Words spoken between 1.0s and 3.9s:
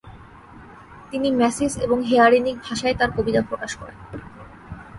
তিনি ম্যাসিস এবং হেয়ারেনিক ভাষায় তার কবিতা প্রকাশ